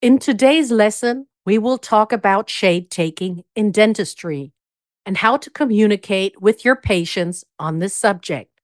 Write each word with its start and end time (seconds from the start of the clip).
In 0.00 0.20
today's 0.20 0.70
lesson, 0.70 1.26
we 1.44 1.58
will 1.58 1.76
talk 1.76 2.12
about 2.12 2.48
shade 2.48 2.88
taking 2.88 3.42
in 3.56 3.72
dentistry 3.72 4.52
and 5.04 5.16
how 5.16 5.36
to 5.38 5.50
communicate 5.50 6.40
with 6.40 6.64
your 6.64 6.76
patients 6.76 7.44
on 7.58 7.80
this 7.80 7.96
subject. 7.96 8.60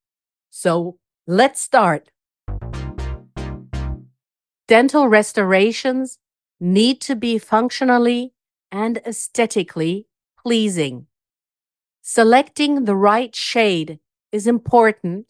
So 0.51 0.97
let's 1.27 1.61
start. 1.61 2.13
Dental 4.69 5.09
restorations 5.09 6.21
need 6.61 7.01
to 7.01 7.17
be 7.17 7.39
functionally 7.39 8.33
and 8.71 8.99
aesthetically 8.99 10.07
pleasing. 10.41 11.09
Selecting 12.01 12.85
the 12.85 12.95
right 12.95 13.35
shade 13.35 13.99
is 14.31 14.47
important 14.47 15.27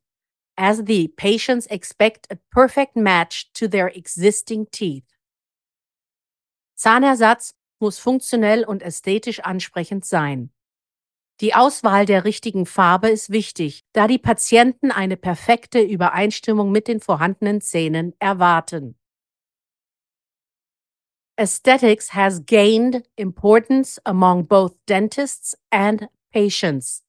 as 0.58 0.84
the 0.84 1.08
patients 1.16 1.66
expect 1.70 2.26
a 2.28 2.36
perfect 2.52 2.94
match 2.94 3.50
to 3.54 3.66
their 3.66 3.88
existing 3.88 4.66
teeth. 4.70 5.13
Zahnersatz 6.74 7.54
muss 7.80 7.98
funktionell 7.98 8.64
und 8.64 8.82
ästhetisch 8.82 9.40
ansprechend 9.40 10.04
sein. 10.04 10.50
Die 11.40 11.54
Auswahl 11.54 12.06
der 12.06 12.24
richtigen 12.24 12.64
Farbe 12.64 13.08
ist 13.08 13.30
wichtig, 13.30 13.84
da 13.92 14.06
die 14.06 14.18
Patienten 14.18 14.92
eine 14.92 15.16
perfekte 15.16 15.80
Übereinstimmung 15.80 16.70
mit 16.70 16.86
den 16.86 17.00
vorhandenen 17.00 17.60
Zähnen 17.60 18.14
erwarten. 18.20 18.96
Aesthetics 21.36 22.14
has 22.14 22.46
gained 22.46 23.02
importance 23.16 24.00
among 24.04 24.46
both 24.46 24.76
dentists 24.86 25.56
and 25.70 26.08
patients. 26.32 27.02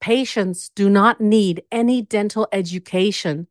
Patients 0.00 0.70
do 0.74 0.88
not 0.88 1.20
need 1.20 1.62
any 1.70 2.02
dental 2.02 2.48
education 2.50 3.46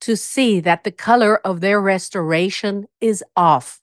to 0.00 0.14
see 0.14 0.60
that 0.60 0.84
the 0.84 0.92
color 0.92 1.40
of 1.42 1.60
their 1.60 1.80
restoration 1.80 2.86
is 3.00 3.24
off. 3.34 3.80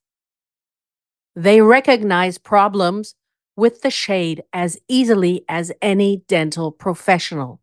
They 1.35 1.61
recognize 1.61 2.37
problems 2.37 3.15
with 3.55 3.81
the 3.81 3.89
shade 3.89 4.43
as 4.53 4.79
easily 4.87 5.45
as 5.49 5.71
any 5.81 6.23
dental 6.27 6.71
professional. 6.71 7.59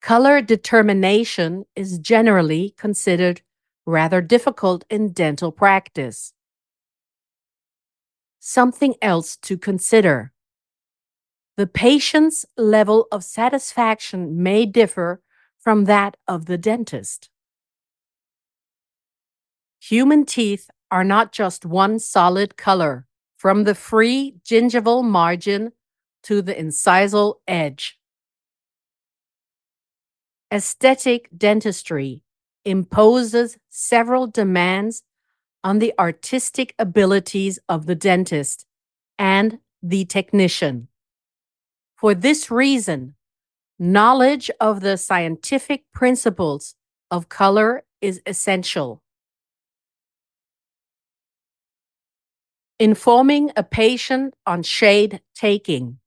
Color 0.00 0.40
determination 0.40 1.64
is 1.74 1.98
generally 1.98 2.74
considered 2.78 3.42
rather 3.84 4.20
difficult 4.20 4.84
in 4.88 5.12
dental 5.12 5.50
practice. 5.50 6.32
Something 8.38 8.94
else 9.02 9.36
to 9.38 9.58
consider. 9.58 10.32
The 11.56 11.66
patient's 11.66 12.46
level 12.56 13.08
of 13.10 13.24
satisfaction 13.24 14.42
may 14.42 14.64
differ 14.64 15.20
from 15.58 15.84
that 15.86 16.16
of 16.26 16.46
the 16.46 16.56
dentist. 16.56 17.30
Human 19.80 20.24
teeth 20.24 20.70
are 20.90 21.04
not 21.04 21.32
just 21.32 21.66
one 21.66 21.98
solid 21.98 22.56
color, 22.56 23.06
from 23.36 23.64
the 23.64 23.74
free 23.74 24.34
gingival 24.44 25.04
margin 25.04 25.72
to 26.24 26.42
the 26.42 26.54
incisal 26.54 27.36
edge. 27.46 27.98
Aesthetic 30.52 31.28
dentistry 31.36 32.22
imposes 32.64 33.58
several 33.68 34.26
demands 34.26 35.02
on 35.62 35.78
the 35.78 35.92
artistic 35.98 36.74
abilities 36.78 37.58
of 37.68 37.86
the 37.86 37.94
dentist 37.94 38.66
and 39.18 39.58
the 39.82 40.04
technician. 40.04 40.88
For 41.96 42.14
this 42.14 42.50
reason, 42.50 43.14
knowledge 43.78 44.50
of 44.60 44.80
the 44.80 44.96
scientific 44.96 45.84
principles 45.92 46.74
of 47.10 47.28
color 47.28 47.84
is 48.00 48.20
essential. 48.26 49.02
Informing 52.80 53.50
a 53.56 53.64
patient 53.64 54.34
on 54.46 54.62
shade 54.62 55.20
taking. 55.34 55.98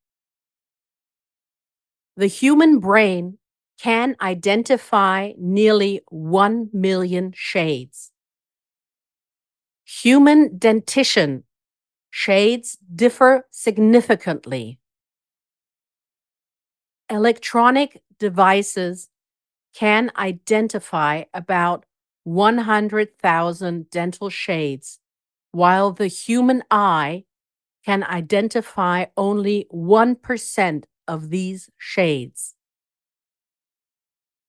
The 2.15 2.27
human 2.27 2.79
brain 2.79 3.39
can 3.77 4.15
identify 4.21 5.33
nearly 5.37 5.99
1 6.07 6.69
million 6.71 7.33
shades. 7.35 8.11
Human 9.83 10.57
dentition 10.57 11.43
shades 12.09 12.77
differ 12.95 13.47
significantly. 13.51 14.79
Electronic 17.09 18.01
devices 18.17 19.09
can 19.75 20.09
identify 20.15 21.23
about 21.33 21.85
100,000 22.23 23.89
dental 23.89 24.29
shades 24.29 25.00
while 25.51 25.91
the 25.91 26.07
human 26.07 26.63
eye 26.71 27.25
can 27.85 28.03
identify 28.03 29.05
only 29.17 29.67
1% 29.73 30.83
of 31.07 31.29
these 31.29 31.69
shades. 31.77 32.55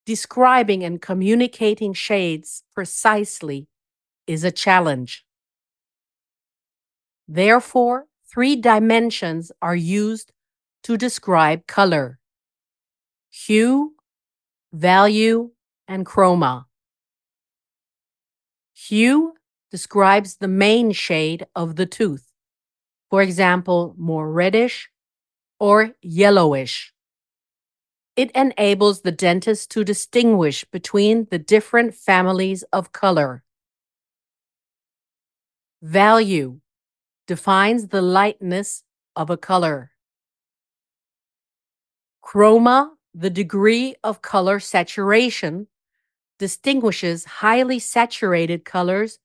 Describing 0.04 0.82
and 0.82 1.00
communicating 1.00 1.92
shades 1.92 2.64
precisely 2.74 3.68
is 4.26 4.44
a 4.44 4.50
challenge. 4.50 5.24
Therefore, 7.28 8.06
three 8.30 8.56
dimensions 8.56 9.52
are 9.62 9.76
used 9.76 10.32
to 10.82 10.96
describe 10.96 11.66
color 11.66 12.18
hue, 13.30 13.94
value, 14.72 15.50
and 15.88 16.04
chroma. 16.04 16.66
Hue 18.74 19.31
describes 19.72 20.36
the 20.36 20.48
main 20.48 20.92
shade 20.92 21.46
of 21.56 21.76
the 21.76 21.86
tooth. 21.86 22.30
For 23.10 23.22
example, 23.22 23.94
more 23.96 24.30
reddish 24.30 24.90
or 25.58 25.94
yellowish. 26.02 26.92
It 28.14 28.30
enables 28.32 29.00
the 29.00 29.12
dentist 29.12 29.70
to 29.70 29.82
distinguish 29.82 30.66
between 30.66 31.26
the 31.30 31.38
different 31.38 31.94
families 31.94 32.62
of 32.70 32.92
color. 32.92 33.42
Value 35.80 36.60
defines 37.26 37.88
the 37.88 38.02
lightness 38.02 38.84
of 39.16 39.30
a 39.30 39.38
color. 39.38 39.92
Chroma, 42.22 42.90
the 43.14 43.30
degree 43.30 43.94
of 44.04 44.20
color 44.20 44.60
saturation, 44.60 45.68
distinguishes 46.38 47.24
highly 47.24 47.78
saturated 47.78 48.64
colors 48.66 49.18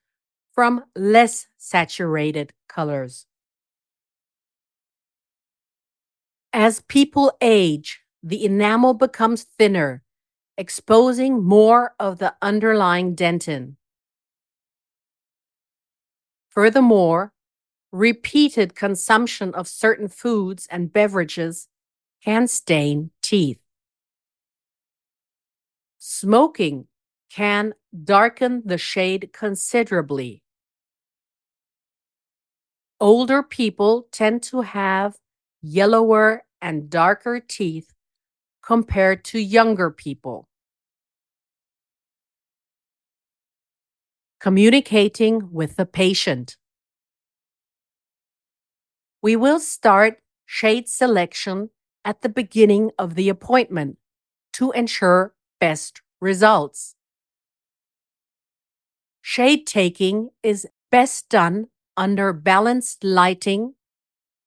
from 0.58 0.84
less 0.96 1.46
saturated 1.60 2.52
colors. 2.68 3.28
As 6.52 6.82
people 6.88 7.32
age, 7.42 8.02
the 8.24 8.44
enamel 8.44 8.96
becomes 8.96 9.44
thinner, 9.44 10.02
exposing 10.58 11.44
more 11.44 11.94
of 12.00 12.18
the 12.18 12.34
underlying 12.42 13.16
dentin. 13.16 13.76
Furthermore, 16.50 17.34
repeated 17.92 18.74
consumption 18.74 19.54
of 19.54 19.68
certain 19.68 20.08
foods 20.08 20.68
and 20.72 20.92
beverages 20.92 21.68
can 22.26 22.48
stain 22.48 23.12
teeth. 23.22 23.60
Smoking 26.00 26.88
can 27.30 27.76
darken 28.04 28.64
the 28.66 28.80
shade 28.80 29.30
considerably. 29.32 30.42
Older 33.00 33.44
people 33.44 34.08
tend 34.12 34.42
to 34.44 34.62
have 34.62 35.18
yellower 35.62 36.46
and 36.62 36.90
darker 36.90 37.40
teeth 37.40 37.94
compared 38.64 39.24
to 39.26 39.40
younger 39.40 39.92
people. 39.92 40.50
Communicating 44.40 45.52
with 45.52 45.76
the 45.76 45.86
patient. 45.86 46.58
We 49.22 49.36
will 49.36 49.60
start 49.60 50.22
shade 50.46 50.90
selection 50.90 51.70
at 52.04 52.22
the 52.22 52.30
beginning 52.30 52.92
of 52.98 53.14
the 53.14 53.30
appointment 53.30 53.98
to 54.54 54.72
ensure 54.72 55.36
best 55.60 56.02
results. 56.20 56.96
Shade 59.22 59.68
taking 59.68 60.30
is 60.42 60.66
best 60.90 61.30
done 61.30 61.68
under 61.98 62.32
balanced 62.32 63.04
lighting 63.04 63.74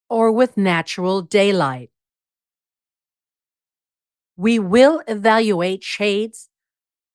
or 0.08 0.32
with 0.32 0.56
natural 0.56 1.20
daylight. 1.20 1.90
We 4.36 4.58
will 4.58 5.02
evaluate 5.06 5.84
shades 5.84 6.48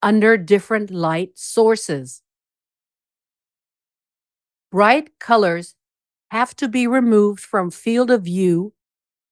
under 0.03 0.37
different 0.37 0.91
light 0.91 1.37
sources. 1.39 2.21
Bright 4.71 5.17
colors 5.19 5.75
have 6.31 6.55
to 6.57 6.67
be 6.67 6.85
removed 6.85 7.39
from 7.39 7.71
field 7.71 8.11
of 8.11 8.23
view 8.23 8.73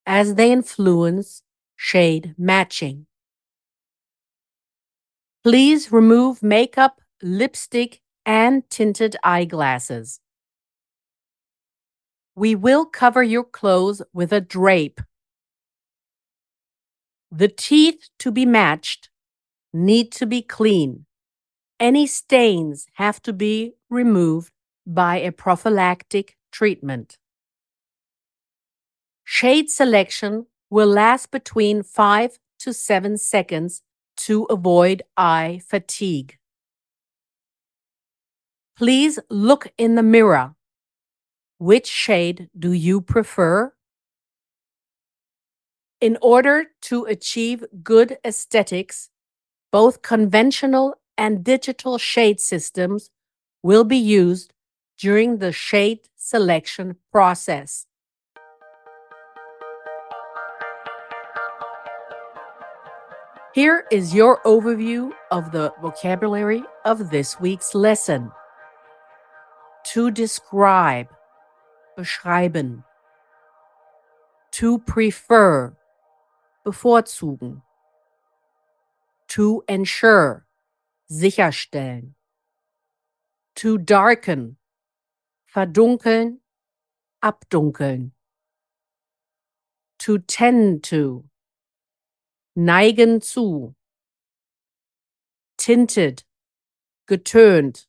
as 0.06 0.36
they 0.36 0.52
influence 0.52 1.44
shade 1.76 2.34
matching. 2.38 3.06
Please 5.44 5.92
remove 5.92 6.42
makeup, 6.42 7.02
lipstick, 7.22 8.02
and 8.26 8.68
tinted 8.70 9.18
eyeglasses. 9.24 10.22
We 12.36 12.56
will 12.56 12.86
cover 12.86 13.22
your 13.22 13.44
clothes 13.44 14.02
with 14.12 14.34
a 14.34 14.42
drape. 14.42 15.02
The 17.32 17.48
teeth 17.48 18.10
to 18.20 18.32
be 18.32 18.46
matched 18.46 19.10
need 19.72 20.12
to 20.14 20.26
be 20.26 20.42
clean. 20.42 21.06
Any 21.80 22.08
stains 22.08 22.88
have 22.94 23.22
to 23.24 23.34
be 23.34 23.74
removed 23.90 24.52
by 24.86 25.18
a 25.18 25.32
prophylactic 25.32 26.38
treatment. 26.52 27.18
Shade 29.24 29.70
selection 29.70 30.48
will 30.70 30.88
last 30.88 31.32
between 31.32 31.84
5 31.84 32.40
to 32.60 32.74
7 32.74 33.18
seconds 33.18 33.82
to 34.18 34.44
avoid 34.46 35.04
eye 35.18 35.62
fatigue. 35.68 36.38
Please 38.76 39.20
look 39.30 39.68
in 39.78 39.96
the 39.96 40.04
mirror. 40.04 40.56
Which 41.64 41.88
shade 41.88 42.50
do 42.60 42.74
you 42.74 43.00
prefer? 43.00 43.72
In 46.02 46.18
order 46.22 46.66
to 46.90 47.06
achieve 47.06 47.64
good 47.82 48.18
aesthetics, 48.26 49.10
both 49.72 50.02
conventional 50.02 50.96
and 51.18 51.42
digital 51.42 51.98
shade 51.98 52.42
systems 52.42 53.12
will 53.62 53.86
be 53.86 53.96
used 53.96 54.52
during 54.98 55.38
the 55.38 55.54
shade 55.54 56.02
selection 56.18 56.98
process. 57.14 57.86
Here 63.54 63.86
is 63.90 64.14
your 64.14 64.42
overview 64.44 65.14
of 65.32 65.54
the 65.54 65.72
vocabulary 65.82 66.64
of 66.84 67.10
this 67.10 67.40
week's 67.40 67.74
lesson. 67.74 68.34
To 69.94 70.12
describe, 70.12 71.08
beschreiben. 71.96 72.84
To 74.52 74.78
prefer, 74.78 75.76
bevorzugen. 76.64 77.64
To 79.28 79.64
ensure, 79.68 80.46
sicherstellen. 81.08 82.16
To 83.56 83.78
darken, 83.78 84.58
verdunkeln, 85.46 86.42
abdunkeln. 87.22 88.14
To 90.00 90.18
tend 90.18 90.84
to, 90.84 91.30
neigen 92.56 93.22
zu. 93.22 93.76
Tinted, 95.58 96.26
getönt. 97.08 97.88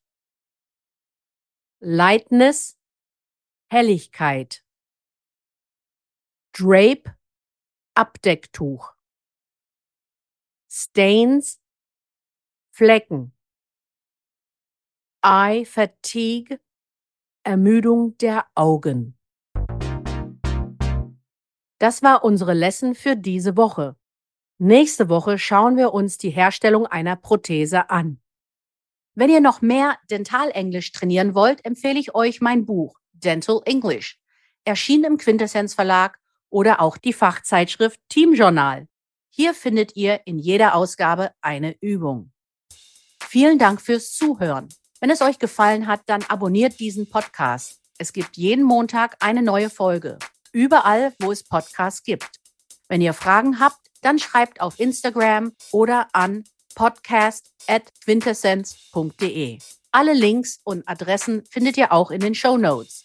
Lightness, 1.81 2.77
Helligkeit. 3.75 4.65
Drape, 6.53 7.17
Abdecktuch. 7.97 8.94
Stains, 10.71 11.61
Flecken. 12.71 13.32
Eye 15.25 15.65
Fatigue, 15.65 16.61
Ermüdung 17.43 18.17
der 18.19 18.47
Augen. 18.55 19.19
Das 21.81 22.05
war 22.05 22.23
unsere 22.23 22.55
Lesson 22.55 22.94
für 22.94 23.17
diese 23.17 23.56
Woche. 23.56 23.97
Nächste 24.59 25.09
Woche 25.09 25.37
schauen 25.37 25.77
wir 25.77 25.93
uns 25.93 26.17
die 26.17 26.31
Herstellung 26.31 26.87
einer 26.87 27.17
Prothese 27.17 27.91
an. 27.91 28.23
Wenn 29.17 29.31
ihr 29.31 29.41
noch 29.41 29.62
mehr 29.62 29.99
Dentalenglisch 30.09 30.93
trainieren 30.93 31.35
wollt, 31.35 31.65
empfehle 31.65 31.99
ich 31.99 32.15
euch 32.15 32.41
mein 32.41 32.67
Buch 32.67 33.00
Dental 33.25 33.61
English, 33.65 34.19
erschienen 34.65 35.05
im 35.05 35.19
Quintessenz 35.19 35.75
Verlag 35.75 36.19
oder 36.50 36.81
auch 36.81 36.97
die 36.97 37.12
Fachzeitschrift 37.12 38.00
Team 38.09 38.35
Journal. 38.35 38.87
Hier 39.31 39.55
findet 39.55 39.97
ihr 39.97 40.21
in 40.26 40.38
jeder 40.38 40.76
Ausgabe 40.76 41.32
eine 41.41 41.76
Übung. 41.81 42.31
Vielen 43.21 43.59
Dank 43.59 43.81
fürs 43.81 44.12
Zuhören. 44.12 44.69
Wenn 45.00 45.11
es 45.11 45.21
euch 45.21 45.41
gefallen 45.41 45.88
hat, 45.88 46.03
dann 46.06 46.23
abonniert 46.25 46.79
diesen 46.79 47.11
Podcast. 47.11 47.81
Es 47.99 48.12
gibt 48.12 48.37
jeden 48.37 48.65
Montag 48.65 49.17
eine 49.21 49.43
neue 49.43 49.70
Folge. 49.70 50.19
Überall, 50.53 51.12
wo 51.19 51.32
es 51.32 51.43
Podcasts 51.43 52.05
gibt. 52.05 52.31
Wenn 52.88 53.00
ihr 53.00 53.12
Fragen 53.12 53.59
habt, 53.59 53.91
dann 54.03 54.20
schreibt 54.20 54.61
auf 54.61 54.79
Instagram 54.79 55.53
oder 55.73 56.06
an 56.12 56.44
podcast.quintessenz.de. 56.75 59.59
Alle 59.91 60.12
Links 60.12 60.61
und 60.65 60.88
Adressen 60.88 61.44
findet 61.50 61.77
ihr 61.77 61.93
auch 61.93 62.11
in 62.11 62.20
den 62.20 62.35
Show 62.35 62.56
Notes. 62.56 63.05